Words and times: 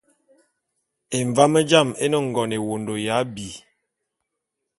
Emvám 1.17 1.53
jām 1.69 1.89
é 2.03 2.05
ne 2.09 2.17
ngon 2.27 2.51
ewondo 2.57 2.93
ya 3.05 3.13
abi. 3.21 3.47